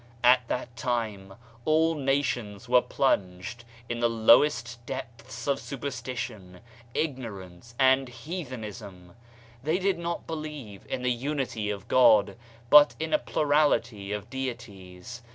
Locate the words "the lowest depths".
3.99-5.45